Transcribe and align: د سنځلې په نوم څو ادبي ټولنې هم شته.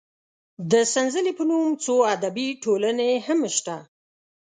د 0.71 0.73
سنځلې 0.93 1.31
په 1.39 1.43
نوم 1.49 1.69
څو 1.83 1.95
ادبي 2.15 2.47
ټولنې 2.63 3.11
هم 3.27 3.39
شته. 3.55 3.77